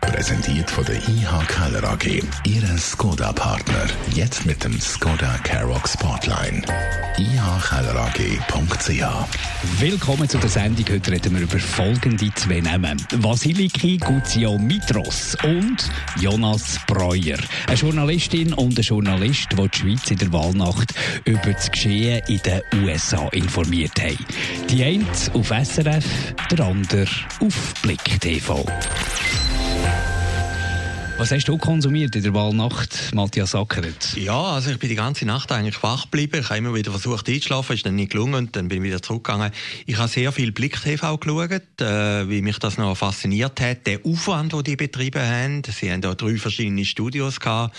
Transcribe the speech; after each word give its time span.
Präsentiert 0.00 0.70
von 0.70 0.84
der 0.84 0.96
IH 0.96 1.44
Keller 1.48 1.84
AG. 1.84 2.22
Ihre 2.44 2.78
Skoda-Partner. 2.78 3.86
Jetzt 4.14 4.46
mit 4.46 4.62
dem 4.64 4.80
Skoda 4.80 5.38
Karoq 5.44 5.88
Spotline. 5.88 6.62
ihkellerag.ch 7.18 9.02
Willkommen 9.80 10.28
zu 10.28 10.38
der 10.38 10.50
Sendung. 10.50 10.84
Heute 10.90 11.12
reden 11.12 11.34
wir 11.34 11.42
über 11.42 11.58
folgende 11.58 12.32
zwei 12.34 12.60
Namen. 12.60 13.00
Vasiliki 13.16 13.98
Guzio 13.98 14.58
Mitros 14.58 15.36
und 15.44 15.90
Jonas 16.20 16.78
Breuer. 16.86 17.38
Eine 17.66 17.76
Journalistin 17.76 18.52
und 18.54 18.78
ein 18.78 18.82
Journalist, 18.82 19.48
die 19.52 19.68
die 19.68 19.78
Schweiz 19.78 20.10
in 20.10 20.18
der 20.18 20.32
Wahlnacht 20.32 20.94
über 21.24 21.52
das 21.52 21.70
Geschehen 21.70 22.22
in 22.28 22.40
den 22.42 22.62
USA 22.82 23.28
informiert 23.28 24.00
haben. 24.00 24.18
Die 24.70 24.84
eine 24.84 25.04
auf 25.34 25.48
SRF, 25.48 26.04
der 26.50 26.60
andere 26.60 27.06
auf 27.40 27.74
Blick 27.82 28.20
TV. 28.20 28.64
Was 31.18 31.32
hast 31.32 31.48
du 31.48 31.58
konsumiert 31.58 32.14
in 32.14 32.22
der 32.22 32.32
Wahlnacht, 32.32 33.12
Matthias 33.12 33.52
Ackeret? 33.52 34.16
Ja, 34.16 34.40
also 34.40 34.70
ich 34.70 34.78
bin 34.78 34.88
die 34.88 34.94
ganze 34.94 35.26
Nacht 35.26 35.50
eigentlich 35.50 35.82
wach 35.82 36.04
geblieben. 36.04 36.38
Ich 36.38 36.48
habe 36.48 36.58
immer 36.58 36.74
wieder 36.76 36.92
versucht 36.92 37.28
einzuschlafen, 37.28 37.74
ist 37.74 37.84
dann 37.84 37.96
nicht 37.96 38.12
gelungen 38.12 38.34
und 38.34 38.54
dann 38.54 38.68
bin 38.68 38.78
ich 38.78 38.84
wieder 38.84 39.02
zurückgegangen. 39.02 39.50
Ich 39.86 39.96
habe 39.98 40.06
sehr 40.06 40.30
viel 40.30 40.52
Blick 40.52 40.80
TV 40.80 41.18
geschaut, 41.18 41.80
äh, 41.80 42.28
wie 42.28 42.40
mich 42.40 42.60
das 42.60 42.78
noch 42.78 42.96
fasziniert 42.96 43.60
hat. 43.60 43.88
Der 43.88 43.98
Aufwand, 44.06 44.52
den 44.52 44.62
die 44.62 44.76
betrieben 44.76 45.20
haben. 45.20 45.62
Sie 45.64 45.90
haben 45.90 46.02
da 46.02 46.14
drei 46.14 46.36
verschiedene 46.36 46.84
Studios 46.84 47.40
gehabt, 47.40 47.74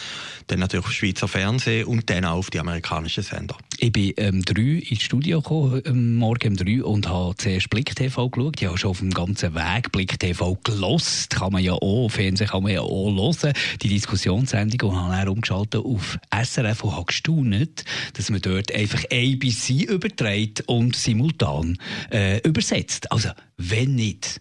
dann 0.48 0.60
natürlich 0.60 0.86
auf 0.86 0.92
Schweizer 0.92 1.30
Fernsehen 1.30 1.86
und 1.86 2.10
dann 2.10 2.26
auch 2.26 2.40
auf 2.40 2.50
die 2.50 2.60
amerikanischen 2.60 3.24
Sender. 3.24 3.56
Ich 3.78 3.94
bin 3.94 4.14
ähm, 4.18 4.44
drei 4.44 4.84
ins 4.90 5.02
Studio 5.02 5.42
gekommen, 5.42 5.82
ähm, 5.86 6.18
morgen 6.18 6.50
um 6.50 6.58
drei 6.58 6.84
und 6.84 7.08
habe 7.08 7.38
zuerst 7.38 7.70
Blick 7.70 7.96
TV 7.96 8.28
geschaut. 8.28 8.60
Ich 8.60 8.68
habe 8.68 8.78
schon 8.78 8.92
auf 8.92 9.00
dem 9.00 9.12
ganzen 9.12 9.56
Weg 9.56 9.94
Blick 9.94 10.20
TV 10.20 10.58
gelost. 10.62 11.30
Kann 11.30 11.54
man 11.54 11.64
ja 11.64 11.72
auch, 11.72 12.10
Fernsehen 12.10 12.50
kann 12.50 12.64
man 12.64 12.74
ja 12.74 12.82
auch 12.82 13.06
hören 13.06 13.29
hören, 13.42 13.54
die 13.82 13.90
Diskussionssendung, 13.90 14.92
und 14.92 14.98
habe 14.98 15.14
dann 15.14 15.28
umgeschaltet 15.28 15.84
auf 15.84 16.18
SRF 16.32 16.84
und 16.84 16.96
habe 16.96 17.06
gestaunt, 17.06 17.84
dass 18.14 18.30
man 18.30 18.42
dort 18.42 18.74
einfach 18.74 19.04
ABC 19.06 19.84
überträgt 19.84 20.62
und 20.68 20.96
simultan 20.96 21.78
äh, 22.12 22.40
übersetzt. 22.48 23.12
Also, 23.12 23.30
wenn 23.58 23.96
nicht 23.96 24.40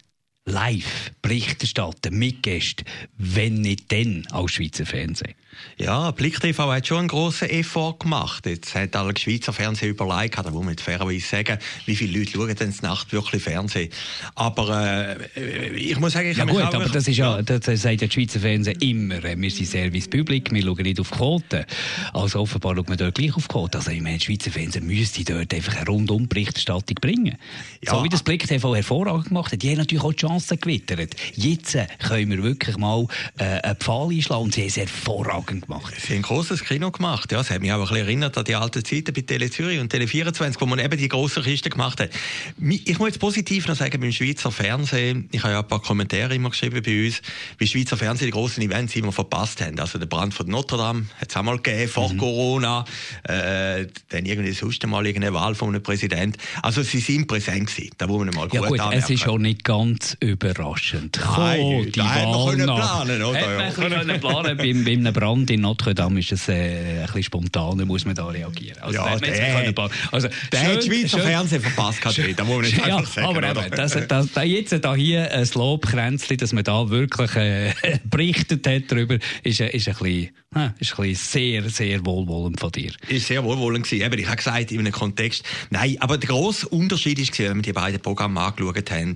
live 0.49 1.13
Bericht 1.23 1.61
erstatten 1.63 2.19
mit 2.19 2.43
Gästen, 2.43 2.85
wenn 3.17 3.61
nicht 3.61 3.93
dann 3.93 4.27
als 4.31 4.53
Schweizer 4.53 4.87
Fernsehen. 4.87 5.35
Ja, 5.77 6.11
Blick 6.11 6.41
TV 6.41 6.73
hat 6.73 6.87
schon 6.87 6.99
einen 6.99 7.09
grossen 7.09 7.49
Effort 7.51 8.01
gemacht. 8.01 8.47
Jetzt 8.47 8.75
hat 8.75 8.97
alle 8.97 9.17
Schweizer 9.17 9.53
Fernsehen 9.53 9.91
überlegt, 9.91 10.37
da 10.37 10.51
muss 10.51 10.65
man 10.65 10.77
fairerweise 10.77 11.27
sagen, 11.27 11.59
wie 11.87 11.95
viele 11.95 12.19
Leute 12.19 12.33
schauen 12.33 12.55
denn 12.55 12.75
Nacht 12.83 13.13
wirklich 13.13 13.43
Fernsehen. 13.43 13.91
Aber 14.35 15.17
äh, 15.37 15.77
ich 15.77 15.99
muss 15.99 16.13
sagen, 16.13 16.31
ich 16.31 16.37
ja 16.37 16.45
gut, 16.45 16.63
aber 16.63 16.87
das 16.87 17.07
ist 17.07 17.17
ja, 17.17 17.43
das 17.43 17.81
sagt 17.81 18.01
der 18.01 18.11
Schweizer 18.11 18.41
Fernsehen 18.41 18.79
immer, 18.81 19.23
wir 19.23 19.51
sind 19.51 19.67
Service 19.67 20.09
Public, 20.09 20.53
wir 20.53 20.63
schauen 20.63 20.83
nicht 20.83 21.01
auf 21.01 21.11
Quoten. 21.11 21.65
Also 22.13 22.41
offenbar 22.41 22.75
schaut 22.75 22.89
man 22.89 22.99
dort 22.99 23.15
gleich 23.15 23.37
auf 23.37 23.47
Quoten. 23.47 23.77
Also 23.77 23.91
ich 23.91 24.01
meine, 24.01 24.19
der 24.19 24.25
Schweizer 24.25 24.51
Fernsehen 24.51 24.87
müsste 24.87 25.25
dort 25.25 25.55
einfach 25.55 25.77
eine 25.77 25.87
rundum 25.87 26.29
Berichterstattung 26.29 26.97
bringen. 27.01 27.37
Ja. 27.85 27.95
So 27.95 28.05
wie 28.05 28.09
das 28.09 28.23
Blick 28.23 28.47
TV 28.47 28.75
hervorragend 28.75 29.29
gemacht 29.29 29.53
hat. 29.53 29.63
Die 29.63 29.71
haben 29.71 29.79
natürlich 29.79 30.05
auch 30.05 30.13
die 30.13 30.27
Chancen 30.27 30.61
gewittert. 30.61 31.15
Jetzt 31.35 31.79
können 32.01 32.31
wir 32.31 32.43
wirklich 32.43 32.77
mal 32.77 33.07
äh, 33.39 33.45
einen 33.45 33.77
Pfahl 33.77 34.11
einschlagen 34.11 34.43
und 34.43 34.55
sie 34.55 34.63
haben 34.63 34.69
es 34.69 34.77
hervorragend 34.77 35.38
gemacht. 35.43 35.95
Sie 35.99 36.09
haben 36.09 36.17
ein 36.17 36.23
grosses 36.23 36.65
Kino 36.65 36.91
gemacht. 36.91 37.31
Ja, 37.33 37.39
das 37.39 37.51
hat 37.51 37.61
mich 37.61 37.73
auch 37.73 37.77
ein 37.77 37.81
bisschen 37.83 37.97
erinnert 37.99 38.39
an 38.39 38.45
die 38.45 38.55
alten 38.55 38.85
Zeiten 38.85 39.13
bei 39.13 39.21
Tele 39.23 39.51
Zürich 39.51 39.81
und 39.81 39.91
Tele 39.91 40.07
24, 40.07 40.61
wo 40.61 40.67
man 40.67 40.79
eben 40.79 40.99
die 40.99 41.09
grossen 41.09 41.43
Kisten 41.43 41.71
gemacht 41.71 42.01
hat. 42.01 42.11
Ich 42.59 42.99
muss 42.99 43.09
jetzt 43.09 43.21
positiv 43.21 43.67
noch 43.69 43.77
sagen, 43.77 44.01
beim 44.01 44.13
Schweizer 44.13 44.51
Fernsehen, 44.51 45.29
ich 45.33 45.43
habe 45.43 45.53
ja 45.53 45.61
ein 45.61 45.67
paar 45.67 45.81
Kommentare 45.81 46.35
immer 46.35 46.51
geschrieben 46.51 46.83
bei 46.85 47.07
uns, 47.07 47.23
wie 47.59 47.67
Schweizer 47.67 47.97
Fernsehen 47.97 48.27
die 48.27 48.33
grossen 48.33 48.63
Events 48.63 48.95
immer 48.97 49.13
verpasst 49.13 49.61
haben. 49.61 49.79
Also 49.81 49.99
der 49.99 50.07
Brand 50.07 50.35
von 50.35 50.47
Notre 50.49 50.79
Dame 50.79 51.07
hat 51.21 51.31
es 51.31 51.37
auch 51.37 51.43
mal 51.43 51.59
gegeben, 51.59 51.89
vor 51.89 52.13
mhm. 52.13 52.19
Corona, 52.19 52.85
äh, 53.25 53.87
dann 54.09 54.27
irgendwie 54.27 54.53
sonst 54.53 54.87
mal 54.87 55.07
irgendeine 55.07 55.35
Wahl 55.35 55.55
von 55.55 55.69
einem 55.69 55.83
Präsident. 55.83 56.37
Also 56.63 56.83
sie 56.83 57.01
sind 57.01 57.27
präsent 57.27 57.69
gewesen. 57.69 57.91
Da 57.99 58.07
muss 58.07 58.25
man 58.25 58.35
mal 58.35 58.49
ja, 58.53 58.61
gut, 58.61 58.81
es 58.93 59.11
ist 59.11 59.27
auch 59.27 59.39
nicht 59.39 59.65
ganz 59.65 60.17
überraschend. 60.21 61.21
Nein, 61.37 61.61
oh, 61.61 61.85
die 61.85 61.99
Wahl 61.99 62.51
können 62.51 62.67
planen, 62.67 63.23
oder? 63.23 63.39
Hätte 63.39 63.81
man 63.81 63.91
können 63.91 64.21
planen 64.21 64.57
beim, 64.57 64.85
bei 64.85 64.93
einem 64.93 65.13
Brand 65.29 65.51
in 65.51 65.61
Notre 65.61 65.95
Dame 65.95 66.21
ist 66.21 66.33
es 66.33 66.49
äh, 66.49 67.01
ein 67.01 67.07
bisschen 67.07 67.25
spontaner, 67.25 67.85
muss 67.85 68.07
man 68.07 68.15
da 68.15 68.27
reagieren. 68.27 68.79
Also, 68.81 68.97
ja, 68.97 69.17
der, 69.17 69.73
der, 69.73 69.91
also, 70.11 70.29
der 70.53 70.59
schön, 70.59 70.69
hat 70.69 70.85
Schweizer 70.85 71.19
Fernsehen 71.19 71.63
verpasst, 71.63 72.15
schön, 72.15 72.35
da 72.35 72.45
muss 72.45 72.57
man 72.57 72.65
nicht 72.65 72.79
ja, 72.79 73.03
sagen. 73.05 73.27
Aber 73.27 73.43
eben, 73.43 73.71
das, 73.77 73.93
das, 73.93 74.33
das, 74.33 74.45
jetzt 74.45 74.73
da 74.73 74.95
hier 74.95 75.31
ein 75.31 75.49
Lobkränzchen, 75.55 76.39
dass 76.39 76.53
man 76.55 76.65
da 76.65 76.89
wirklich 76.89 77.37
äh, 77.37 77.73
berichtet 78.05 78.67
hat 78.67 78.85
darüber, 78.89 79.19
ist, 79.43 79.61
ist 79.61 79.89
ein 79.89 79.95
bisschen 79.95 80.31
Ah, 80.55 80.71
ist 80.79 80.99
ein 80.99 81.15
sehr, 81.15 81.69
sehr 81.69 82.05
wohlwollend 82.07 82.59
von 82.59 82.73
dir. 82.73 82.91
Ist 83.07 83.27
sehr 83.27 83.45
wohlwollend 83.45 83.85
gewesen. 83.85 84.03
Eben, 84.03 84.19
ich 84.19 84.27
habe 84.27 84.39
gesagt, 84.39 84.73
in 84.73 84.81
einem 84.81 84.93
Kontext, 84.93 85.45
nein, 85.69 85.97
aber 86.01 86.17
der 86.17 86.27
grosse 86.27 86.67
Unterschied 86.69 87.19
ist, 87.19 87.39
wenn 87.39 87.57
wir 87.57 87.63
die 87.63 87.73
beiden 87.75 88.01
Programme 88.01 88.41
angeschaut 88.41 88.91
haben, 88.91 89.15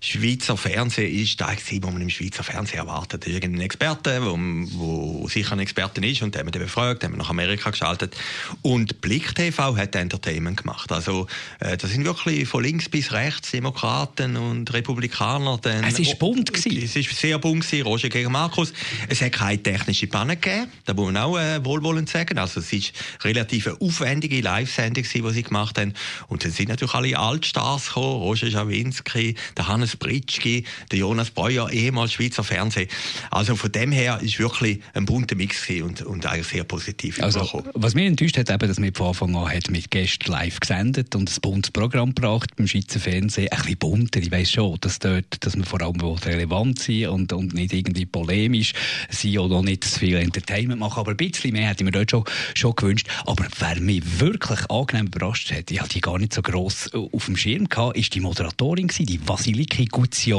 Schweizer 0.00 0.58
Fernsehen 0.58 1.12
ist 1.12 1.40
da 1.40 1.54
gewesen, 1.54 1.82
wo 1.82 1.90
man 1.90 2.02
im 2.02 2.10
Schweizer 2.10 2.44
Fernsehen 2.44 2.80
erwartet. 2.80 3.26
Irgendein 3.26 3.62
Experte, 3.62 4.22
wo, 4.22 4.36
wo 4.74 5.28
sicher 5.28 5.54
ein 5.54 5.60
Experte 5.60 6.04
ist 6.06 6.20
und 6.20 6.34
den 6.34 6.40
haben 6.40 6.52
wir 6.52 6.60
befragt, 6.60 7.02
haben 7.02 7.12
wir 7.12 7.18
nach 7.18 7.30
Amerika 7.30 7.70
geschaltet. 7.70 8.14
Und 8.60 9.00
Blick 9.00 9.34
TV 9.34 9.76
hat 9.78 9.96
Entertainment 9.96 10.58
gemacht. 10.58 10.92
Also, 10.92 11.28
äh, 11.60 11.78
das 11.78 11.92
sind 11.92 12.04
wirklich 12.04 12.46
von 12.46 12.62
links 12.62 12.90
bis 12.90 13.10
rechts 13.10 13.52
Demokraten 13.52 14.36
und 14.36 14.70
Republikaner. 14.74 15.58
Dann, 15.62 15.82
es 15.84 15.98
war 15.98 16.14
bunt. 16.16 16.52
Gewesen. 16.52 16.82
Es 16.84 16.94
war 16.94 17.16
sehr 17.16 17.38
bunt, 17.38 17.64
gewesen, 17.64 17.86
Roger 17.86 18.10
gegen 18.10 18.30
Markus. 18.30 18.74
Es 19.08 19.22
hat 19.22 19.32
keine 19.32 19.62
technische 19.62 20.08
Panne 20.08 20.36
gegeben. 20.36 20.73
Da 20.84 20.94
muss 20.94 21.12
man 21.12 21.16
auch 21.16 21.38
äh, 21.38 21.64
wohlwollend 21.64 22.08
sagen. 22.08 22.38
Also 22.38 22.60
es 22.60 22.72
ist 22.72 22.92
relativ 23.22 23.66
eine 23.66 23.80
aufwendige 23.80 24.40
Live-Sendung, 24.40 25.04
die 25.04 25.30
sie 25.30 25.42
gemacht 25.42 25.78
haben. 25.78 25.94
Und 26.28 26.44
dann 26.44 26.52
sind 26.52 26.68
natürlich 26.68 26.94
alle 26.94 27.18
Altstars 27.18 27.88
gekommen. 27.88 28.22
Roger 28.22 28.50
Schawinski, 28.50 29.36
der 29.56 29.68
Hannes 29.68 29.96
Britschki, 29.96 30.64
der 30.90 30.98
Jonas 30.98 31.30
Breuer, 31.30 31.70
ehemals 31.70 32.12
Schweizer 32.12 32.44
Fernsehen. 32.44 32.88
Also 33.30 33.56
von 33.56 33.72
dem 33.72 33.92
her 33.92 34.18
ist 34.22 34.38
wirklich 34.38 34.80
ein 34.92 35.06
bunter 35.06 35.36
Mix 35.36 35.68
und, 35.82 36.02
und 36.02 36.26
eigentlich 36.26 36.48
sehr 36.48 36.64
positiv 36.64 37.22
also, 37.22 37.62
Was 37.74 37.94
mich 37.94 38.06
enttäuscht 38.06 38.36
hat, 38.36 38.50
eben, 38.50 38.68
dass 38.68 38.78
man 38.78 38.92
von 38.92 39.08
Anfang 39.08 39.36
an 39.36 39.48
hat 39.48 39.70
mit 39.70 39.90
Gästen 39.90 40.30
live 40.30 40.60
gesendet 40.60 41.14
und 41.14 41.30
ein 41.30 41.40
buntes 41.40 41.70
Programm 41.70 42.14
gebracht 42.14 42.50
beim 42.56 42.66
Schweizer 42.66 43.00
Fernsehen. 43.00 43.48
Ein 43.50 43.58
bisschen 43.58 43.78
bunter, 43.78 44.20
ich 44.20 44.30
weiss 44.30 44.50
schon, 44.52 44.76
dass, 44.80 44.98
dort, 44.98 45.44
dass 45.44 45.56
man 45.56 45.64
vor 45.64 45.80
allem 45.80 46.00
relevant 46.00 46.78
sein 46.78 47.08
und, 47.08 47.32
und 47.32 47.54
nicht 47.54 47.72
irgendwie 47.72 48.06
polemisch 48.06 48.72
sein 49.10 49.38
oder 49.38 49.62
nicht 49.62 49.84
zu 49.84 49.98
viel 49.98 50.16
Entertainment 50.16 50.63
Entertainment 50.64 50.80
machen. 50.80 51.00
Aber 51.00 51.10
ein 51.12 51.16
bisschen 51.16 51.52
mehr 51.52 51.68
hätte 51.68 51.82
ich 51.82 51.84
mir 51.84 51.92
dort 51.92 52.10
schon, 52.10 52.24
schon 52.54 52.74
gewünscht. 52.74 53.06
Aber 53.26 53.46
wer 53.58 53.80
mich 53.80 54.20
wirklich 54.20 54.70
angenehm 54.70 55.06
überrascht 55.06 55.52
hat, 55.52 55.70
ich 55.70 55.80
hatte 55.80 55.94
die 55.94 56.00
gar 56.00 56.18
nicht 56.18 56.32
so 56.32 56.42
gross 56.42 56.90
äh, 56.92 56.98
auf 56.98 57.26
dem 57.26 57.36
Schirm 57.36 57.68
gehabt, 57.68 57.96
ist 57.96 58.14
die 58.14 58.20
Moderatorin 58.20 58.88
gewesen, 58.88 59.06
die 59.06 59.26
Vasiliki 59.26 59.88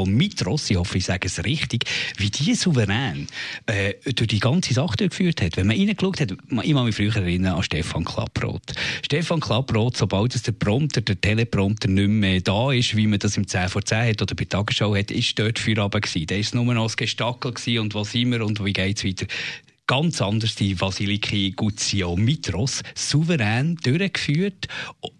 Mitros. 0.06 0.70
Ich 0.70 0.76
hoffe, 0.76 0.98
ich 0.98 1.04
sage 1.04 1.26
es 1.26 1.44
richtig. 1.44 1.84
Wie 2.16 2.30
die 2.30 2.54
souverän 2.54 3.26
äh, 3.66 3.94
durch 4.12 4.28
die 4.28 4.40
ganze 4.40 4.74
Sache 4.74 4.96
durchgeführt 4.96 5.42
hat. 5.42 5.56
Wenn 5.56 5.66
man 5.66 5.76
reingeschaut 5.76 6.20
hat, 6.20 6.32
ich 6.32 6.72
kann 6.74 6.84
mich 6.84 6.96
früher 6.96 7.16
erinnern 7.16 7.54
an 7.54 7.62
Stefan 7.62 8.04
Klapproth. 8.04 8.74
Stefan 9.04 9.40
Klapproth, 9.40 9.96
sobald 9.96 10.34
es 10.34 10.42
der 10.42 10.52
Prompter, 10.52 11.00
der 11.00 11.20
Teleprompter 11.20 11.88
nicht 11.88 12.08
mehr 12.08 12.40
da 12.40 12.72
ist, 12.72 12.96
wie 12.96 13.06
man 13.06 13.18
das 13.18 13.36
im 13.36 13.46
10 13.46 13.68
vor 13.68 13.84
10 13.84 14.10
hat 14.10 14.22
oder 14.22 14.34
bei 14.34 14.44
Tagesschau 14.44 14.94
hat, 14.96 15.10
ist 15.10 15.38
dort 15.38 15.58
für 15.58 15.74
gewesen. 15.74 16.26
Der 16.26 16.38
ist 16.38 16.54
nur 16.54 16.72
noch 16.74 16.84
das 16.84 16.96
Gestackel 16.96 17.54
und 17.78 17.94
was 17.94 18.14
immer 18.14 18.44
und 18.44 18.64
wie 18.64 18.72
geht's 18.72 19.04
weiter 19.04 19.26
ganz 19.86 20.20
anders 20.20 20.54
die 20.54 20.80
Vasiliki 20.80 21.52
Guzio 21.52 22.16
Mitros 22.16 22.82
souverän 22.94 23.76
durchgeführt. 23.76 24.68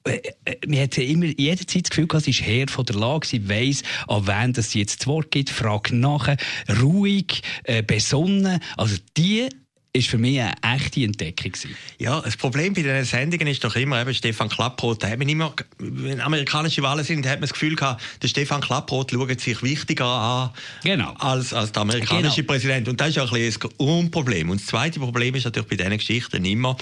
Äh, 0.04 0.20
äh, 0.44 0.56
man 0.66 0.80
hat 0.80 0.98
immer 0.98 1.26
jederzeit 1.26 1.84
das 1.84 1.90
Gefühl, 1.90 2.08
sie 2.20 2.30
ist 2.30 2.42
Herr 2.42 2.68
von 2.68 2.84
der 2.84 2.96
Lage, 2.96 3.26
sie 3.26 3.48
weiss, 3.48 3.82
an 4.08 4.26
wen 4.26 4.52
das 4.52 4.74
jetzt 4.74 5.00
das 5.00 5.06
Wort 5.06 5.30
gibt, 5.30 5.50
fragt 5.50 5.92
nachher, 5.92 6.36
ruhig, 6.80 7.42
äh, 7.64 7.82
besonnen. 7.82 8.60
Also 8.76 8.96
die 9.16 9.48
ist 9.96 10.08
für 10.08 10.18
mich 10.18 10.40
eine 10.40 10.52
echte 10.62 11.02
Entdeckung. 11.02 11.52
Ja, 11.98 12.20
das 12.20 12.36
Problem 12.36 12.74
bei 12.74 12.82
diesen 12.82 13.04
Sendungen 13.04 13.46
ist 13.48 13.64
doch 13.64 13.74
immer, 13.76 14.00
eben 14.00 14.14
Stefan 14.14 14.48
Klapproth, 14.48 15.02
da 15.02 15.08
hat 15.08 15.18
man 15.18 15.28
immer, 15.28 15.54
wenn 15.78 16.20
amerikanische 16.20 16.82
Wahlen 16.82 17.04
sind, 17.04 17.26
hat 17.26 17.34
man 17.34 17.42
das 17.42 17.52
Gefühl 17.52 17.76
gehabt, 17.76 18.02
der 18.22 18.28
Stefan 18.28 18.60
Klapproth 18.60 19.10
schaut 19.10 19.40
sich 19.40 19.62
wichtiger 19.62 20.06
an 20.06 20.50
genau. 20.82 21.12
als, 21.18 21.52
als 21.52 21.72
der 21.72 21.82
amerikanische 21.82 22.42
genau. 22.42 22.52
Präsident. 22.52 22.88
Und 22.88 23.00
das 23.00 23.10
ist 23.10 23.18
auch 23.18 23.32
ein, 23.32 23.52
ein 23.78 24.10
Problem. 24.10 24.50
Und 24.50 24.60
das 24.60 24.66
zweite 24.66 25.00
Problem 25.00 25.34
ist 25.34 25.44
natürlich 25.44 25.68
bei 25.68 25.76
diesen 25.76 25.98
Geschichten 25.98 26.44
immer, 26.44 26.76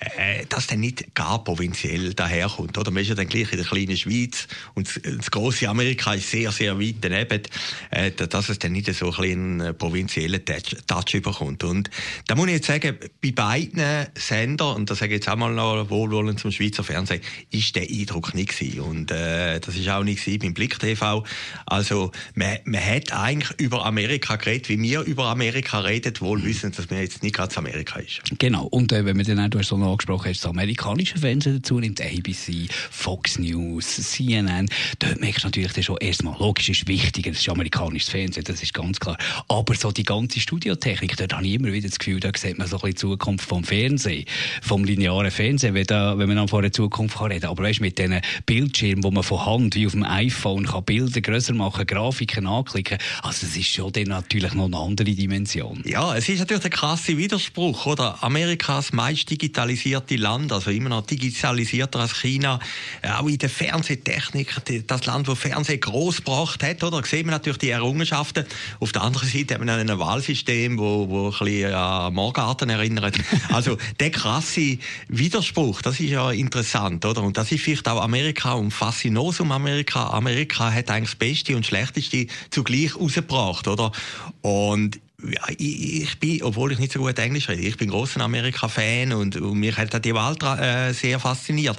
äh, 0.00 0.46
dass 0.48 0.66
der 0.66 0.78
nicht 0.78 1.14
gar 1.14 1.44
provinziell 1.44 2.14
daherkommt. 2.14 2.78
Oder? 2.78 2.90
Man 2.90 3.02
ist 3.02 3.08
ja 3.08 3.14
dann 3.14 3.28
gleich 3.28 3.52
in 3.52 3.58
der 3.58 3.66
kleinen 3.66 3.96
Schweiz 3.96 4.48
und 4.74 4.88
das, 4.88 5.00
das 5.02 5.30
große 5.30 5.68
Amerika 5.68 6.14
ist 6.14 6.30
sehr, 6.30 6.50
sehr 6.52 6.80
weit 6.80 6.96
daneben, 7.02 7.42
äh, 7.90 8.10
dass 8.10 8.48
es 8.48 8.58
dann 8.58 8.72
nicht 8.72 8.92
so 8.94 9.12
einen 9.12 9.60
äh, 9.60 9.74
provinziellen 9.74 10.44
Touch, 10.44 10.76
Touch 10.86 11.14
überkommt. 11.14 11.64
Und 11.64 11.90
da 12.26 12.34
muss 12.34 12.46
ich 12.46 12.54
jetzt 12.54 12.66
sagen, 12.66 12.96
bei 13.22 13.32
beiden 13.32 14.06
Sendern, 14.14 14.76
und 14.76 14.90
das 14.90 14.98
sage 14.98 15.14
ich 15.14 15.20
jetzt 15.20 15.28
auch 15.28 15.36
mal 15.36 15.52
noch 15.52 15.90
wohlwollend 15.90 16.40
zum 16.40 16.50
Schweizer 16.50 16.82
Fernsehen, 16.82 17.20
ist 17.50 17.76
der 17.76 17.82
Eindruck 17.82 18.34
nicht 18.34 18.58
gewesen. 18.58 18.80
Und 18.80 19.10
äh, 19.10 19.60
das 19.60 19.76
ist 19.76 19.88
auch 19.88 20.02
nicht 20.02 20.24
gewesen 20.24 20.38
beim 20.40 20.54
Blick 20.54 20.78
TV. 20.78 21.24
Also 21.66 22.10
man, 22.34 22.58
man 22.64 22.84
hat 22.84 23.12
eigentlich 23.12 23.60
über 23.60 23.84
Amerika 23.84 24.36
geredet, 24.36 24.68
wie 24.70 24.80
wir 24.80 25.02
über 25.02 25.26
Amerika 25.26 25.80
reden, 25.80 26.14
wohl 26.20 26.42
wissen, 26.42 26.72
dass 26.72 26.88
man 26.88 27.00
jetzt 27.00 27.22
nicht 27.22 27.34
gerade 27.34 27.54
Amerika 27.56 27.98
ist. 27.98 28.22
Genau. 28.38 28.64
Und 28.64 28.92
äh, 28.92 29.04
wenn 29.04 29.16
man 29.16 29.26
dann 29.26 29.52
auch, 29.52 29.62
so 29.62 29.76
noch 29.76 29.89
angesprochen 29.90 30.30
hast, 30.30 30.44
das 30.44 30.50
amerikanische 30.50 31.18
Fernsehen 31.18 31.56
dazu 31.56 31.78
nimmt, 31.78 32.00
ABC, 32.00 32.68
Fox 32.90 33.38
News, 33.38 33.86
CNN, 33.86 34.68
dort 34.98 35.20
merkst 35.20 35.44
du 35.44 35.48
natürlich 35.48 35.84
schon 35.84 35.96
erstmal, 35.98 36.38
logisch 36.38 36.68
ist 36.68 36.88
wichtiger, 36.88 37.30
das 37.30 37.40
ist 37.40 37.48
amerikanisches 37.48 38.08
Fernsehen, 38.08 38.44
das 38.44 38.62
ist 38.62 38.74
ganz 38.74 39.00
klar. 39.00 39.16
Aber 39.48 39.74
so 39.74 39.90
die 39.90 40.02
ganze 40.02 40.40
Studiotechnik, 40.40 41.16
dort 41.16 41.34
habe 41.34 41.46
ich 41.46 41.54
immer 41.54 41.72
wieder 41.72 41.88
das 41.88 41.98
Gefühl, 41.98 42.20
da 42.20 42.30
sieht 42.36 42.58
man 42.58 42.66
so 42.66 42.76
ein 42.76 42.80
bisschen 42.80 42.90
die 42.90 43.18
Zukunft 43.18 43.48
vom 43.48 43.64
Fernsehen, 43.64 44.24
vom 44.62 44.84
linearen 44.84 45.30
Fernsehen, 45.30 45.74
wenn, 45.74 45.86
da, 45.86 46.18
wenn 46.18 46.32
man 46.32 46.48
von 46.48 46.62
der 46.62 46.72
Zukunft 46.72 47.18
kann 47.18 47.32
reden. 47.32 47.46
Aber 47.46 47.62
weißt, 47.64 47.80
mit 47.80 47.98
diesen 47.98 48.20
Bildschirmen, 48.46 49.04
wo 49.04 49.10
man 49.10 49.22
von 49.22 49.44
Hand 49.44 49.74
wie 49.74 49.86
auf 49.86 49.92
dem 49.92 50.04
iPhone 50.04 50.66
kann 50.66 50.84
Bilder 50.84 51.20
grösser 51.20 51.54
machen, 51.54 51.86
Grafiken 51.86 52.46
anklicken, 52.46 52.98
also 53.22 53.46
das 53.46 53.56
ist 53.56 53.68
schon 53.68 53.92
natürlich 54.06 54.54
noch 54.54 54.66
eine 54.66 54.76
andere 54.76 55.10
Dimension. 55.10 55.82
Ja, 55.84 56.16
es 56.16 56.28
ist 56.28 56.38
natürlich 56.38 56.62
der 56.62 56.70
krasse 56.70 57.16
Widerspruch, 57.16 57.86
oder? 57.86 58.22
Amerikas 58.22 58.92
meist 58.92 59.30
digitalisierte 59.80 60.16
Land, 60.16 60.52
also 60.52 60.70
immer 60.70 60.90
noch 60.90 61.06
digitalisierter 61.06 62.00
als 62.00 62.14
China, 62.14 62.58
auch 63.18 63.26
in 63.26 63.38
der 63.38 63.48
Fernsehtechnik, 63.48 64.54
das 64.86 65.06
Land, 65.06 65.28
wo 65.28 65.34
Fernsehen 65.34 65.80
groß 65.80 66.18
gebracht 66.18 66.62
hat, 66.62 66.82
oder? 66.84 67.00
Da 67.00 67.06
sehen 67.06 67.26
wir 67.26 67.32
natürlich 67.32 67.58
die 67.58 67.70
Errungenschaften. 67.70 68.44
Auf 68.78 68.92
der 68.92 69.02
anderen 69.02 69.28
Seite 69.28 69.54
haben 69.54 69.66
wir 69.66 69.74
ein 69.74 69.98
Wahlsystem, 69.98 70.78
wo, 70.78 71.08
wo 71.08 71.26
ein 71.26 71.30
bisschen 71.30 71.72
an 71.74 72.14
Morgarten 72.14 72.70
erinnert. 72.70 73.16
Also, 73.50 73.78
der 73.98 74.10
krasse 74.10 74.78
Widerspruch, 75.08 75.82
das 75.82 75.98
ist 75.98 76.10
ja 76.10 76.30
interessant, 76.30 77.04
oder? 77.04 77.22
Und 77.22 77.36
das 77.36 77.50
ist 77.50 77.62
vielleicht 77.62 77.88
auch 77.88 78.00
Amerika 78.00 78.52
und 78.52 78.70
Faszinosum 78.70 79.50
Amerika. 79.50 80.10
Amerika 80.10 80.72
hat 80.72 80.90
eigentlich 80.90 81.10
das 81.10 81.18
Beste 81.18 81.56
und 81.56 81.66
Schlechteste 81.66 82.26
zugleich 82.50 82.96
rausgebracht, 82.96 83.66
oder? 83.66 83.92
Und 84.42 85.00
ja, 85.28 85.42
ich, 85.56 86.02
ich, 86.02 86.18
bin, 86.18 86.42
obwohl 86.42 86.72
ich 86.72 86.78
nicht 86.78 86.92
so 86.92 87.00
gut 87.00 87.18
Englisch 87.18 87.48
rede, 87.48 87.62
ich 87.62 87.76
bin 87.76 87.90
großer 87.90 88.20
Amerika-Fan 88.20 89.12
und, 89.12 89.36
und 89.36 89.58
mich 89.58 89.76
hat 89.76 90.04
die 90.04 90.14
Wahl 90.14 90.36
äh, 90.58 90.92
sehr 90.92 91.18
fasziniert. 91.18 91.78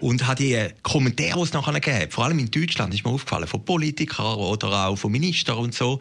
Und 0.00 0.26
hat 0.26 0.40
die 0.40 0.68
Kommentare, 0.82 1.36
die 1.36 1.42
es 1.42 1.52
nachher 1.52 1.72
gegeben 1.80 2.10
vor 2.10 2.24
allem 2.24 2.38
in 2.38 2.50
Deutschland, 2.50 2.92
ist 2.94 3.04
mir 3.04 3.10
aufgefallen, 3.10 3.46
von 3.46 3.64
Politikern 3.64 4.36
oder 4.36 4.88
auch 4.88 4.96
von 4.96 5.12
Ministern 5.12 5.58
und 5.58 5.74
so, 5.74 6.00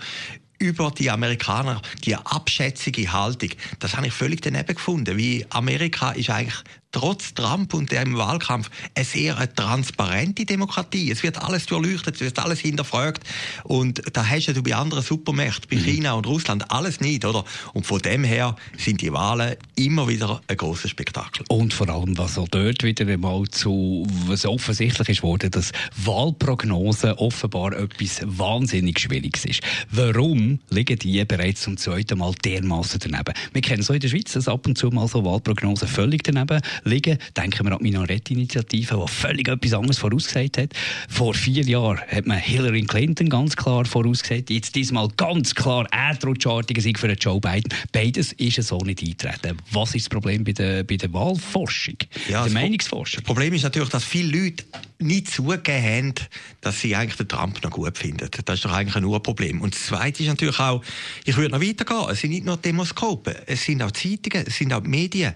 über 0.59 0.91
die 0.91 1.11
Amerikaner, 1.11 1.81
die 2.03 2.15
abschätzige 2.15 3.11
Haltung, 3.11 3.49
das 3.79 3.97
habe 3.97 4.07
ich 4.07 4.13
völlig 4.13 4.41
daneben 4.41 4.75
gefunden. 4.75 5.17
Wie 5.17 5.45
Amerika 5.49 6.11
ist 6.11 6.29
eigentlich 6.29 6.55
trotz 6.93 7.33
Trump 7.33 7.73
und 7.73 7.91
dem 7.91 8.17
Wahlkampf 8.17 8.69
eine 8.95 9.03
sehr 9.03 9.53
transparente 9.55 10.45
Demokratie. 10.45 11.11
Es 11.11 11.23
wird 11.23 11.41
alles 11.41 11.65
durchleuchtet, 11.65 12.15
es 12.15 12.21
wird 12.21 12.39
alles 12.39 12.59
hinterfragt. 12.59 13.23
Und 13.63 14.01
da 14.13 14.25
hast 14.25 14.47
du 14.47 14.63
bei 14.63 14.75
anderen 14.75 15.03
Supermächten, 15.03 15.67
bei 15.69 15.75
mhm. 15.75 15.83
China 15.83 16.13
und 16.13 16.27
Russland, 16.27 16.71
alles 16.71 17.01
nicht, 17.01 17.25
oder? 17.25 17.43
Und 17.73 17.85
von 17.85 17.99
dem 17.99 18.23
her 18.23 18.55
sind 18.77 19.01
die 19.01 19.11
Wahlen 19.11 19.55
immer 19.75 20.07
wieder 20.07 20.41
ein 20.47 20.55
großes 20.55 20.91
Spektakel. 20.91 21.43
Und 21.49 21.73
vor 21.73 21.89
allem, 21.89 22.17
was 22.17 22.37
auch 22.37 22.47
dort 22.47 22.83
wieder 22.83 23.07
einmal 23.07 23.47
zu, 23.49 24.07
was 24.27 24.45
offensichtlich 24.45 25.09
ist 25.09 25.23
worden, 25.23 25.51
dass 25.51 25.71
Wahlprognosen 25.97 27.13
offenbar 27.13 27.73
etwas 27.73 28.21
wahnsinnig 28.23 28.99
Schwieriges 28.99 29.45
ist. 29.45 29.61
Warum 29.89 30.59
liegen 30.69 30.99
die 30.99 31.25
bereits 31.25 31.61
zum 31.61 31.77
zweiten 31.77 32.19
Mal 32.19 32.33
dermaßen 32.45 32.99
daneben? 32.99 33.33
Wir 33.51 33.61
kennen 33.61 33.81
so 33.81 33.93
in 33.93 33.99
der 33.99 34.09
Schweiz, 34.09 34.33
dass 34.33 34.47
ab 34.47 34.67
und 34.67 34.77
zu 34.77 34.89
mal 34.89 35.07
so 35.07 35.25
Wahlprognosen 35.25 35.87
völlig 35.87 36.23
daneben 36.23 36.61
liegen. 36.85 37.17
Denken 37.35 37.65
wir 37.65 37.71
an 37.71 37.77
die 37.79 37.83
Minarett-Initiative, 37.83 39.05
die 39.05 39.11
völlig 39.11 39.47
etwas 39.47 39.73
anderes 39.73 39.97
vorausgesagt 39.97 40.57
hat. 40.57 40.69
Vor 41.09 41.33
vier 41.33 41.63
Jahren 41.63 41.99
hat 41.99 42.25
man 42.25 42.37
Hillary 42.37 42.83
Clinton 42.83 43.29
ganz 43.29 43.55
klar 43.55 43.85
vorausgesagt. 43.85 44.49
Jetzt 44.49 44.75
diesmal 44.75 45.07
ganz 45.17 45.55
klar 45.55 45.87
erdrutschartige 45.91 46.81
Sieg 46.81 46.99
für 46.99 47.11
Joe 47.13 47.39
Biden. 47.39 47.73
Beides 47.91 48.33
ist 48.33 48.61
so 48.63 48.77
nicht 48.79 49.03
eintreten. 49.03 49.57
Was 49.71 49.95
ist 49.95 50.05
das 50.05 50.09
Problem 50.09 50.43
bei 50.43 50.53
der, 50.53 50.83
bei 50.83 50.97
der 50.97 51.11
Wahlforschung, 51.13 51.97
ja, 52.29 52.43
der 52.43 52.53
Meinungsforschung? 52.53 53.21
Das 53.21 53.25
Problem 53.25 53.53
ist 53.53 53.63
natürlich, 53.63 53.89
dass 53.89 54.03
viele 54.03 54.37
Leute 54.37 54.63
nicht 55.03 55.29
zugegeben 55.29 55.83
haben, 55.83 56.13
dass 56.61 56.81
sie 56.81 56.95
eigentlich 56.95 57.17
den 57.17 57.27
Trump 57.27 57.63
noch 57.63 57.71
gut 57.71 57.97
finden. 57.97 58.29
Das 58.45 58.55
ist 58.55 58.65
doch 58.65 58.71
eigentlich 58.71 58.95
ein 58.95 59.05
Urproblem. 59.05 59.61
Und 59.61 59.75
das 59.75 59.85
Zweite 59.85 60.23
ist 60.23 60.29
natürlich 60.29 60.59
auch, 60.59 60.83
ich 61.25 61.37
würde 61.37 61.51
noch 61.51 61.61
weitergehen, 61.61 62.09
es 62.09 62.21
sind 62.21 62.31
nicht 62.31 62.45
nur 62.45 62.57
Demoskopen, 62.57 63.35
es 63.45 63.63
sind 63.63 63.81
auch 63.81 63.91
Zeitungen, 63.91 64.45
es 64.47 64.57
sind 64.57 64.73
auch 64.73 64.81
Medien. 64.81 65.33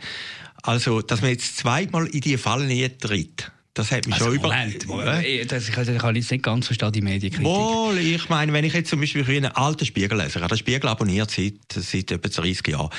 Also, 0.63 1.01
dass 1.01 1.21
man 1.21 1.31
jetzt 1.31 1.57
zweimal 1.57 2.07
in 2.07 2.21
diese 2.21 2.37
Falle 2.37 2.65
nicht 2.65 2.99
tritt. 2.99 3.51
Das 3.77 3.91
hat 3.91 4.07
mich 4.07 4.15
also, 4.15 4.25
schon 4.25 4.35
über... 4.35 4.49
Ja? 4.49 5.45
Das, 5.45 5.69
ich, 5.69 5.75
kann 5.75 6.15
jetzt 6.15 6.31
nicht 6.31 6.43
ganz 6.43 6.65
verstehen, 6.65 6.91
die 6.91 7.01
Medienkritik. 7.01 7.45
Wohl, 7.45 7.99
ich 7.99 8.27
meine, 8.27 8.51
wenn 8.51 8.65
ich 8.65 8.73
jetzt 8.73 8.89
zum 8.89 8.99
Beispiel 8.99 9.23
einen 9.23 9.51
alten 9.51 9.85
Spiegel 9.85 10.17
lese, 10.17 10.29
ich 10.29 10.35
habe 10.37 10.47
den 10.47 10.57
Spiegel 10.57 10.89
abonniert 10.89 11.29
seit, 11.29 11.53
seit 11.71 12.11
etwa 12.11 12.27
30 12.27 12.67
Jahren, 12.69 12.89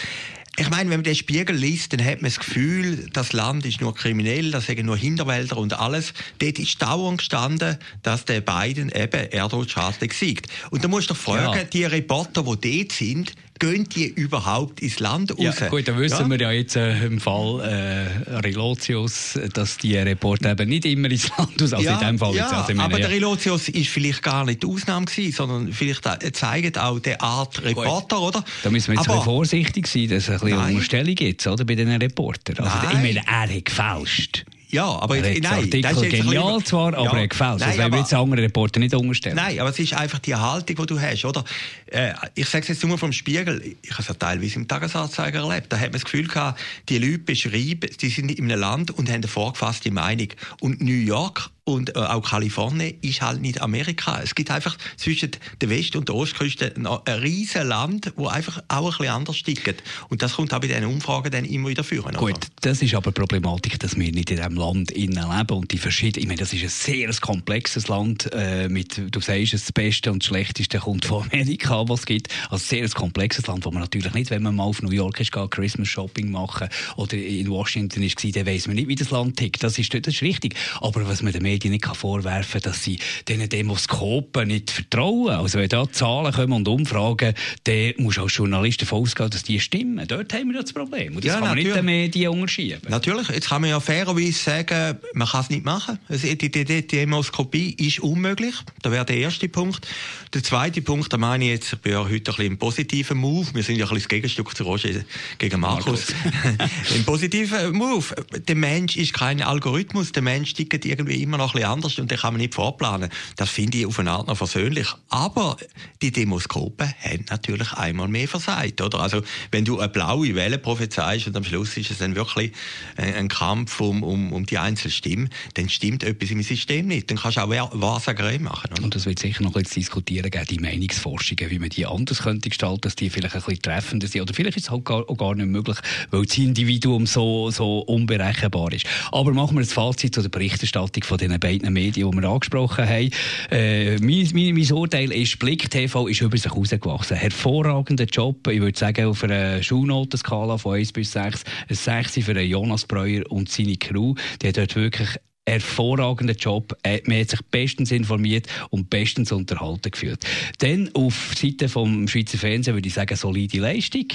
ich 0.61 0.71
meine, 0.71 0.91
wenn 0.91 0.99
man 0.99 1.05
den 1.05 1.15
Spiegel 1.15 1.55
liest, 1.55 1.93
dann 1.93 2.05
hat 2.05 2.21
man 2.21 2.31
das 2.31 2.41
Gefühl, 2.41 3.09
das 3.13 3.33
Land 3.33 3.65
ist 3.65 3.81
nur 3.81 3.95
kriminell, 3.95 4.51
das 4.51 4.67
sind 4.67 4.85
nur 4.85 4.97
Hinterwälder 4.97 5.57
und 5.57 5.79
alles. 5.79 6.13
Dort 6.41 6.59
ist 6.59 6.83
dauernd 6.83 7.19
gestanden, 7.19 7.79
dass 8.03 8.25
der 8.25 8.41
Biden 8.41 8.91
eben 8.91 9.31
Erdrutsch 9.31 9.77
siegt. 10.13 10.49
Und 10.71 10.83
da 10.83 10.89
musst 10.89 11.11
du 11.11 11.15
fragen, 11.15 11.59
ja. 11.59 11.65
die 11.65 11.85
Reporter, 11.85 12.43
die 12.43 12.79
dort 12.79 12.93
sind, 12.93 13.35
gehen 13.59 13.89
die 13.89 14.07
überhaupt 14.07 14.81
ins 14.81 15.01
Land 15.01 15.33
raus? 15.33 15.61
Ja, 15.61 15.69
gut, 15.69 15.87
dann 15.89 15.99
wissen 15.99 16.31
ja. 16.31 16.31
wir 16.31 16.41
ja 16.41 16.53
jetzt 16.53 16.77
äh, 16.77 17.05
im 17.05 17.21
Fall 17.21 17.61
äh, 17.61 18.39
Relotius, 18.39 19.39
dass 19.53 19.77
die 19.79 19.97
Reporter 19.97 20.53
eben 20.53 20.69
nicht 20.69 20.85
immer 20.85 21.11
ins 21.11 21.29
Land 21.37 21.61
raus, 21.61 21.73
also 21.73 21.85
ja, 21.85 21.99
in 21.99 22.07
dem 22.07 22.19
Fall 22.19 22.35
ja, 22.35 22.45
jetzt. 22.45 22.55
Also 22.55 22.81
aber 22.81 22.99
der 22.99 23.11
Relotius 23.11 23.69
ist 23.69 23.89
vielleicht 23.89 24.23
gar 24.23 24.45
nicht 24.45 24.63
die 24.63 24.67
Ausnahme 24.67 25.07
gewesen, 25.07 25.33
sondern 25.33 25.73
vielleicht 25.73 26.05
zeigt 26.37 26.79
auch 26.79 26.99
die 26.99 27.19
Art 27.19 27.63
Reporter, 27.63 28.17
gut. 28.17 28.37
oder? 28.37 28.45
Da 28.63 28.71
müssen 28.71 28.93
wir 28.93 28.99
jetzt 28.99 29.09
aber, 29.09 29.19
ein 29.19 29.25
vorsichtig 29.25 29.87
sein, 29.87 30.09
dass 30.09 30.29
es 30.29 30.31
ein 30.31 30.41
bisschen 30.41 30.59
Unterstellung 30.59 31.15
gibt, 31.15 31.47
oder, 31.47 31.65
bei 31.65 31.75
den 31.75 31.89
Reportern. 31.89 32.59
Also, 32.59 32.89
ich 32.89 32.95
meine, 32.95 33.23
er 33.27 33.43
hat 33.43 33.65
gefälscht. 33.65 34.45
Ja, 34.71 34.85
aber 34.85 35.17
er 35.17 35.33
jetzt, 35.33 35.43
nein, 35.43 35.55
Artikel 35.55 35.83
das 35.83 36.03
ist 36.03 36.11
genial 36.11 36.55
bisschen, 36.55 36.67
zwar, 36.67 36.95
aber 36.95 37.15
ja, 37.15 37.21
er 37.21 37.29
gefällt. 37.29 37.61
Das 37.61 37.79
wollen 37.79 37.93
wir 37.93 37.99
jetzt 38.01 38.15
anderen 38.15 38.45
Reporter 38.45 38.81
nicht 38.81 38.95
unterstellen. 38.95 39.37
Nein, 39.37 39.59
aber 39.59 39.71
es 39.71 39.79
ist 39.79 39.95
einfach 39.95 40.19
die 40.19 40.35
Haltung, 40.35 40.77
die 40.77 40.87
du 40.87 41.01
hast, 41.01 41.25
oder? 41.25 41.45
Äh, 41.87 42.13
ich 42.35 42.47
sage 42.49 42.63
es 42.63 42.69
jetzt 42.69 42.85
nur 42.85 42.99
vom 42.99 43.13
Spiegel. 43.13 43.77
Ich 43.83 43.91
habe 43.93 44.03
es 44.03 44.09
ja 44.09 44.15
teilweise 44.15 44.57
im 44.57 44.69
Tagesanzeiger 44.69 45.41
erlebt. 45.41 45.73
Da 45.73 45.77
hat 45.77 45.85
man 45.85 45.93
das 45.93 46.05
Gefühl 46.05 46.29
gehabt, 46.29 46.61
die 46.89 46.99
Leute 46.99 47.19
beschreiben, 47.19 47.89
die 48.01 48.09
sind 48.09 48.31
in 48.31 48.45
einem 48.45 48.61
Land 48.61 48.91
und 48.91 49.09
haben 49.09 49.17
eine 49.17 49.29
vorgefasste 49.29 49.91
Meinung. 49.91 50.29
Und 50.61 50.83
New 50.83 50.93
York 50.93 51.51
und 51.69 51.95
äh, 51.95 51.99
auch 51.99 52.23
Kalifornien 52.23 52.95
ist 53.03 53.21
halt 53.21 53.43
nicht 53.43 53.61
Amerika. 53.61 54.21
Es 54.23 54.35
gibt 54.35 54.51
einfach 54.51 54.79
zwischen 54.97 55.33
der 55.61 55.69
West- 55.69 55.97
und 55.97 56.09
der 56.09 56.15
Ostküste 56.15 56.73
ein, 56.75 56.87
ein 56.87 57.19
riesiges 57.21 57.63
Land, 57.65 58.13
wo 58.17 58.27
einfach 58.27 58.63
auch 58.69 58.87
ein 58.87 58.99
bisschen 58.99 59.15
anders 59.15 59.43
tickt. 59.43 59.83
Und 60.09 60.23
das 60.23 60.33
kommt 60.35 60.55
auch 60.55 60.61
bei 60.61 60.69
diesen 60.69 60.87
Umfragen 60.87 61.31
dann 61.31 61.45
immer 61.45 61.69
wieder 61.69 61.85
führen. 61.85 62.15
Gut, 62.15 62.31
oder? 62.31 62.41
das 62.63 62.81
ist 62.81 62.95
aber 62.95 63.13
Problematik, 63.13 63.79
dass 63.81 63.97
wir 63.97 64.11
nicht 64.11 64.31
in 64.31 64.37
diesem 64.39 64.55
Land 64.55 64.93
leben 64.93 65.51
und 65.51 65.71
die 65.71 65.77
verschiedenen, 65.77 66.23
ich 66.23 66.27
meine, 66.27 66.39
das 66.39 66.55
ist 66.55 66.63
ein 66.63 66.69
sehr 66.71 67.13
komplexes 67.21 67.89
Land 67.89 68.31
äh, 68.33 68.71
mit, 68.71 69.03
du 69.11 69.21
sagst, 69.21 69.53
das 69.53 69.71
Beste 69.71 70.11
und 70.11 70.23
das 70.23 70.29
Schlechteste 70.29 70.79
kommt 70.79 71.05
von 71.05 71.25
Amerika, 71.31 71.87
was 71.87 72.01
es 72.01 72.07
gibt. 72.07 72.29
Also 72.49 72.65
ein 72.65 72.81
sehr 72.81 72.89
komplexes 72.89 73.47
Land, 73.47 73.67
wo 73.67 73.71
man 73.71 73.83
natürlich 73.83 74.15
nicht, 74.15 74.31
wenn 74.31 74.43
man 74.43 74.57
mal 74.57 74.65
auf 74.65 74.81
New 74.81 74.91
York 74.91 75.21
ist, 75.21 75.33
geht, 75.33 75.51
Christmas 75.51 75.89
Shopping 75.89 76.31
machen 76.31 76.69
oder 76.97 77.19
in 77.19 77.51
Washington 77.51 78.03
ist, 78.03 78.25
dann 78.35 78.47
weiss 78.47 78.67
man 78.67 78.77
nicht, 78.77 78.89
wie 78.89 78.95
das 78.95 79.11
Land 79.11 79.37
tickt. 79.37 79.63
Das 79.63 79.79
ist, 79.79 79.93
das 79.93 80.15
ist 80.15 80.23
richtig. 80.23 80.55
Aber 80.81 81.07
was 81.07 81.21
man 81.21 81.35
den 81.35 81.43
nicht 81.65 81.87
vorwerfen 81.87 82.61
kann, 82.61 82.73
dass 82.73 82.83
sie 82.83 82.99
diesen 83.27 83.49
Demoskopen 83.49 84.49
nicht 84.49 84.71
vertrauen. 84.71 85.35
Also 85.35 85.59
wenn 85.59 85.69
da 85.69 85.91
Zahlen 85.91 86.33
kommen 86.33 86.53
und 86.53 86.69
Umfragen, 86.69 87.35
dann 87.65 87.93
muss 87.99 88.17
du 88.17 88.23
als 88.23 88.37
Journalist 88.37 88.83
davon 88.83 89.03
ausgehen, 89.03 89.31
dass 89.31 89.43
die 89.43 89.61
stimmen. 89.61 90.07
Dort 90.07 90.33
haben 90.33 90.53
wir 90.53 90.61
das 90.61 90.73
Problem. 90.73 91.17
Und 91.17 91.25
das 91.25 91.27
ja, 91.27 91.33
kann 91.35 91.41
man 91.41 91.51
natürlich. 91.51 91.67
nicht 91.67 91.77
den 91.77 91.85
Medien 91.85 92.33
unterschieben. 92.33 92.81
Natürlich. 92.89 93.29
Jetzt 93.29 93.49
kann 93.49 93.61
man 93.61 93.71
ja 93.71 93.81
fairerweise 93.81 94.33
sagen, 94.33 94.99
man 95.15 95.29
kann 95.29 95.41
es 95.43 95.51
nicht 95.51 95.65
machen. 95.65 95.99
Die, 96.09 96.37
die, 96.37 96.65
die 96.65 96.87
Demoskopie 96.87 97.75
ist 97.79 98.01
unmöglich. 98.01 98.55
Das 98.83 98.93
wäre 98.93 99.05
der 99.05 99.17
erste 99.17 99.49
Punkt. 99.49 99.87
Der 100.35 100.43
zweite 100.43 100.83
Punkt, 100.83 101.13
da 101.13 101.17
meine 101.17 101.45
ich 101.45 101.51
jetzt, 101.51 101.73
ich 101.73 101.79
bin 101.81 101.93
ja 101.93 102.05
heute 102.05 102.15
ein 102.15 102.23
bisschen 102.23 102.47
im 102.47 102.59
positiven 102.59 103.19
Move. 103.19 103.47
Wir 103.55 103.63
sind 103.63 103.77
ja 103.77 103.85
ein 103.85 103.89
bisschen 103.89 104.03
das 104.03 104.09
Gegenstück 104.09 104.57
zu 104.57 104.65
Roger 104.65 104.91
gegen 105.39 105.61
Markus. 105.61 105.89
Markus. 105.89 106.15
Im 106.95 107.05
positiven 107.05 107.73
Move. 107.73 108.05
Der 108.47 108.57
Mensch 108.57 108.97
ist 108.97 109.15
kein 109.15 109.43
Algorithmus. 109.43 110.13
Der 110.13 110.23
Mensch 110.23 110.55
tickt 110.55 110.85
irgendwie 110.85 111.23
immer 111.23 111.39
noch 111.39 111.48
ein 111.49 111.61
bisschen 111.61 111.71
anders 111.71 111.99
und 111.99 112.11
den 112.11 112.19
kann 112.19 112.35
man 112.35 112.41
nicht 112.41 112.55
vorplanen. 112.55 113.11
Das 113.37 113.51
finde 113.51 113.79
ich 113.79 113.87
auf 113.87 113.99
eine 113.99 114.11
Art 114.11 114.27
noch 114.27 114.37
versöhnlich. 114.37 114.89
Aber 115.09 115.57
die 116.03 116.13
Demoskopen 116.13 116.93
haben 117.03 117.25
natürlich 117.31 117.73
einmal 117.73 118.09
mehr 118.09 118.29
versagt, 118.29 118.81
oder? 118.81 119.01
Also, 119.01 119.23
wenn 119.51 119.65
du 119.65 119.79
eine 119.79 119.89
blaue 119.89 120.35
Welle 120.35 120.59
prophezeist 120.59 121.27
und 121.27 121.37
am 121.37 121.45
Schluss 121.45 121.77
ist 121.77 121.91
es 121.91 121.99
dann 121.99 122.15
wirklich 122.15 122.53
ein 122.97 123.29
Kampf 123.29 123.81
um, 123.81 124.03
um, 124.03 124.33
um 124.33 124.47
die 124.47 124.59
Einzelstimme, 124.59 125.29
dann 125.55 125.69
stimmt 125.69 126.03
etwas 126.03 126.31
im 126.31 126.43
System 126.43 126.87
nicht. 126.87 127.11
Dann 127.11 127.19
kannst 127.19 127.37
du 127.37 127.43
auch 127.43 127.71
Wahrsagerei 127.73 128.39
machen. 128.39 128.71
Oder? 128.73 128.83
Und 128.83 128.95
das 128.95 129.07
wird 129.07 129.19
sicher 129.19 129.43
noch 129.43 129.55
ein 129.55 129.63
bisschen 129.63 129.81
diskutieren 129.81 130.31
geben, 130.31 130.47
die 130.47 130.59
Meinungsforschungen, 130.59 131.51
wie 131.51 131.59
man 131.59 131.69
die 131.69 131.87
anders 131.87 132.23
könnte 132.23 132.49
gestalten, 132.49 132.83
dass 132.83 132.97
die 132.97 133.11
vielleicht 133.11 133.35
ein 133.35 133.43
bisschen 133.43 133.63
treffender 133.63 134.07
sind. 134.07 134.23
Oder 134.23 134.35
vielleicht 134.35 134.57
ist 134.57 134.65
es 134.65 134.71
halt 134.71 134.85
gar, 134.85 135.09
auch 135.09 135.17
gar 135.17 135.35
nicht 135.35 135.47
möglich, 135.47 135.79
weil 136.11 136.25
das 136.25 136.39
Individuum 136.39 137.07
so, 137.07 137.51
so 137.51 137.81
unberechenbar 137.81 138.73
ist. 138.73 138.87
Aber 139.13 139.33
machen 139.33 139.57
wir 139.57 139.63
das 139.63 139.73
Fazit 139.73 140.15
zu 140.15 140.23
der 140.23 140.29
Berichterstattung 140.29 141.03
von 141.03 141.19
den 141.31 141.41
beiden 141.41 141.73
Medien, 141.73 142.11
die 142.11 142.17
wir 142.17 142.29
angesprochen 142.29 142.89
haben. 142.89 143.11
Äh, 143.51 143.97
mein, 143.99 144.29
mein, 144.33 144.55
mein 144.55 144.73
Urteil 144.73 145.13
ist, 145.13 145.39
Blick 145.39 145.71
TV 145.71 146.07
ist 146.09 146.21
über 146.21 146.37
sich 146.37 146.51
herausgewachsen. 146.51 147.17
Hervorragender 147.17 148.05
Job. 148.05 148.47
Ich 148.49 148.61
würde 148.61 148.79
sagen, 148.79 149.07
auf 149.07 149.25
einer 149.25 149.63
Schulnotenskala 149.63 150.59
von 150.59 150.77
1 150.77 150.93
bis 150.93 151.13
6, 151.13 151.45
ein 151.69 151.75
6 151.75 152.25
für 152.25 152.41
Jonas 152.41 152.85
Breuer 152.85 153.25
und 153.31 153.49
seine 153.49 153.77
Crew. 153.77 154.15
Die 154.43 154.49
hat 154.49 154.57
dort 154.57 154.77
wirklich 154.77 155.09
hervorragenden 155.49 156.37
Job. 156.37 156.77
Äh, 156.83 157.01
man 157.07 157.21
hat 157.21 157.31
sich 157.31 157.41
bestens 157.51 157.91
informiert 157.91 158.47
und 158.71 158.91
bestens 158.91 159.33
unterhalten 159.33 159.91
geführt. 159.91 160.25
Dann 160.59 160.91
auf 160.95 161.33
Seite 161.37 161.69
vom 161.69 162.07
Schweizer 162.07 162.39
Fernsehen 162.39 162.75
würde 162.75 162.89
ich 162.89 162.95
sagen, 162.95 163.17
solide 163.17 163.59
Leistung. 163.59 164.07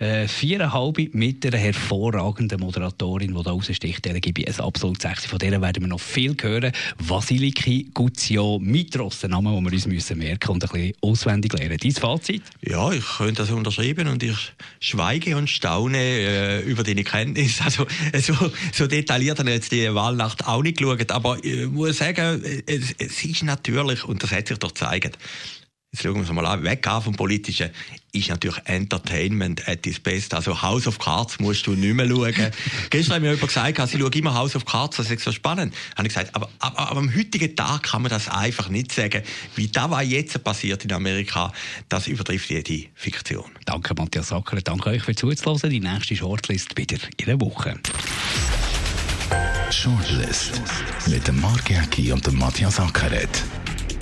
Äh, 0.00 0.28
viereinhalb 0.28 1.12
mit 1.12 1.44
einer 1.44 1.58
hervorragenden 1.58 2.58
Moderatorin, 2.58 3.34
die 3.36 3.42
da 3.42 3.50
raussticht. 3.50 4.02
Der 4.02 4.18
gebe 4.18 4.40
ich 4.40 4.48
ein 4.48 4.64
absolut 4.64 5.02
sechs. 5.02 5.26
Von 5.26 5.38
der 5.38 5.60
werden 5.60 5.82
wir 5.82 5.88
noch 5.88 6.00
viel 6.00 6.34
hören. 6.40 6.72
Vasiliki 6.98 7.90
Guzio 7.92 8.58
Mitros, 8.58 9.20
der 9.20 9.28
Name, 9.28 9.50
den 9.50 9.62
wir 9.62 9.72
uns 9.74 9.86
müssen 9.86 10.16
merken 10.16 10.52
und 10.52 10.64
ein 10.64 10.70
bisschen 10.70 10.94
auswendig 11.02 11.52
lernen. 11.52 11.76
Dein 11.76 11.92
Fazit? 11.92 12.42
Ja, 12.62 12.90
ich 12.92 13.04
könnte 13.18 13.42
das 13.42 13.50
unterschreiben 13.50 14.08
und 14.08 14.22
ich 14.22 14.38
schweige 14.80 15.36
und 15.36 15.50
staune 15.50 15.98
äh, 15.98 16.60
über 16.62 16.82
deine 16.82 17.04
Kenntnis. 17.04 17.60
Also 17.70 17.86
so, 18.20 18.50
so 18.72 18.86
detailliert 18.86 19.38
habe 19.38 19.50
ich 19.50 19.56
jetzt 19.56 19.70
die 19.70 19.94
Wahlnacht 19.94 20.46
auch 20.46 20.62
nicht 20.62 20.78
geschaut, 20.78 21.12
aber 21.12 21.36
ich 21.44 21.68
muss 21.68 21.98
sagen, 21.98 22.42
es, 22.66 22.94
es 22.96 23.22
ist 23.22 23.42
natürlich, 23.42 24.04
und 24.04 24.22
das 24.22 24.32
hat 24.32 24.48
sich 24.48 24.58
doch 24.58 24.72
gezeigt, 24.72 25.18
jetzt 25.92 26.02
schauen 26.02 26.14
wir 26.14 26.20
uns 26.20 26.30
mal 26.30 26.46
an, 26.46 26.62
weg 26.62 26.86
vom 27.02 27.14
Politischen, 27.14 27.70
ist 28.12 28.28
natürlich 28.28 28.58
Entertainment 28.64 29.66
at 29.68 29.86
its 29.86 29.98
best. 29.98 30.34
Also 30.34 30.62
House 30.62 30.86
of 30.86 30.98
Cards 30.98 31.40
musst 31.40 31.66
du 31.66 31.72
nicht 31.72 31.94
mehr 31.94 32.08
schauen. 32.08 32.34
Gestern 32.90 33.14
hat 33.14 33.22
mir 33.22 33.32
jemand 33.32 33.48
gesagt, 33.48 33.88
sie 33.88 33.98
schaue 33.98 34.10
immer 34.14 34.34
House 34.34 34.54
of 34.54 34.64
Cards, 34.64 34.98
das 34.98 35.10
ist 35.10 35.22
so 35.22 35.32
spannend. 35.32 35.74
Habe 35.96 36.06
ich 36.06 36.14
gesagt, 36.14 36.34
aber, 36.34 36.48
aber, 36.60 36.78
aber, 36.78 37.00
am 37.00 37.14
heutigen 37.14 37.56
Tag 37.56 37.84
kann 37.84 38.02
man 38.02 38.10
das 38.10 38.28
einfach 38.28 38.68
nicht 38.68 38.92
sagen. 38.92 39.22
Wie 39.56 39.68
das, 39.68 39.90
was 39.90 40.06
jetzt 40.06 40.44
passiert 40.44 40.84
in 40.84 40.92
Amerika, 40.92 41.52
das 41.88 42.06
übertrifft 42.06 42.50
jede 42.50 42.88
Fiktion. 42.94 43.50
Danke, 43.64 43.94
Matthias 43.94 44.28
Sacker. 44.28 44.60
Danke 44.60 44.90
euch 44.90 45.02
für 45.02 45.14
zuzuhören. 45.14 45.70
Die 45.70 45.80
nächste 45.80 46.14
Shortlist 46.14 46.76
wieder 46.76 46.98
in 47.16 47.26
der 47.26 47.40
Woche. 47.40 47.78
Shortlist 49.70 50.60
mit 51.06 51.26
dem 51.26 51.40
Mark 51.40 51.70
Jäcki 51.70 52.12
und 52.12 52.26
dem 52.26 52.38
Matthias 52.38 52.78
Ackeret 52.78 53.44